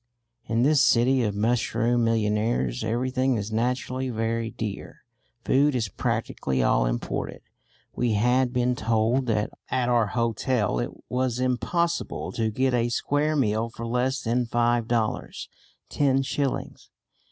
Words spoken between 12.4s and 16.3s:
get a square meal for less than five dollars (ten